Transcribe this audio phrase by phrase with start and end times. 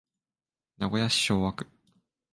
[0.77, 1.67] 名古屋市昭和区